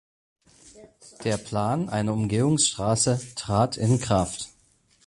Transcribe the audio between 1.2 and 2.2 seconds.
Der Plan einer